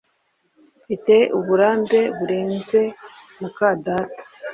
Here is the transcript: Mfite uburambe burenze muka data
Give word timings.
Mfite 0.83 1.15
uburambe 1.39 2.01
burenze 2.17 2.81
muka 3.39 3.67
data 3.85 4.23